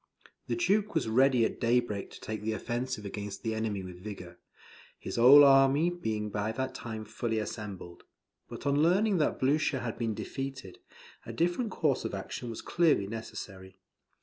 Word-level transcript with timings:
The 0.47 0.55
Duke 0.55 0.95
was 0.95 1.07
ready 1.07 1.45
at 1.45 1.59
daybreak 1.59 2.09
to 2.09 2.19
take 2.19 2.41
the 2.41 2.53
offensive 2.53 3.05
against 3.05 3.43
the 3.43 3.53
enemy 3.53 3.83
with 3.83 4.01
vigour, 4.03 4.39
his 4.97 5.17
whole 5.17 5.43
army 5.43 5.91
being 5.91 6.31
by 6.31 6.51
that 6.53 6.73
time 6.73 7.05
fully 7.05 7.37
assembled. 7.37 8.01
But 8.49 8.65
on 8.65 8.81
learning 8.81 9.17
that 9.19 9.37
Blucher 9.37 9.81
had 9.81 9.99
been 9.99 10.15
defeated, 10.15 10.79
a 11.23 11.31
different 11.31 11.69
course 11.69 12.03
of 12.03 12.15
action 12.15 12.49
was 12.49 12.63
clearly 12.63 13.05
necessary. 13.05 13.77